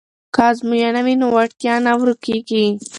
که 0.33 0.41
ازموینه 0.49 1.01
وي 1.05 1.15
نو 1.21 1.27
وړتیا 1.35 1.75
نه 1.85 1.93
ورکیږي. 2.01 2.61